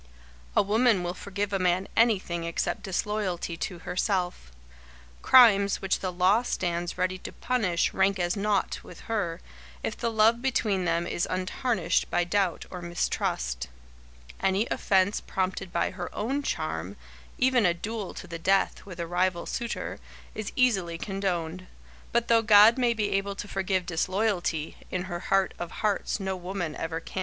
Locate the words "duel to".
17.75-18.25